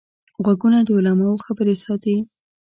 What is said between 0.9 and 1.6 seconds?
علماوو